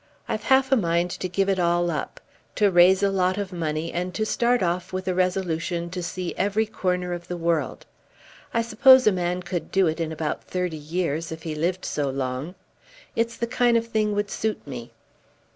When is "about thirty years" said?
10.11-11.31